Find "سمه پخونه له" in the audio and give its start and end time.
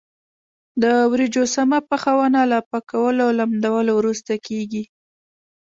1.55-2.57